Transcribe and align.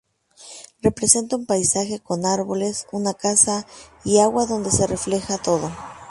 Representa 0.81 1.35
un 1.35 1.45
paisaje, 1.45 1.99
con 1.99 2.25
árboles, 2.25 2.87
una 2.91 3.13
casa 3.13 3.67
y 4.03 4.17
agua 4.17 4.47
donde 4.47 4.71
se 4.71 4.87
refleja 4.87 5.37
todo. 5.37 5.71